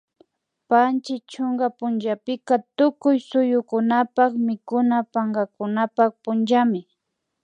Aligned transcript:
Panchi 0.69 1.15
chunka 1.31 1.67
punllapika 1.77 2.55
tukuy 2.77 3.17
suyukunapak 3.29 4.31
mikuna 4.47 4.97
pankakunapak 5.13 6.11
punllami 6.23 6.81